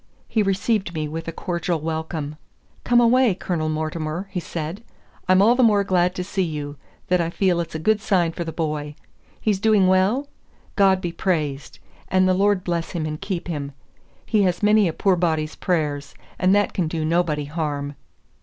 [0.27, 2.35] He received me with a cordial welcome.
[2.83, 4.83] "Come away, Colonel Mortimer," he said;
[5.29, 6.75] "I'm all the more glad to see you,
[7.09, 8.95] that I feel it's a good sign for the boy.
[9.39, 10.27] He's doing well?
[10.75, 11.77] God be praised,
[12.07, 13.73] and the Lord bless him and keep him.
[14.25, 17.93] He has many a poor body's prayers, and that can do nobody harm."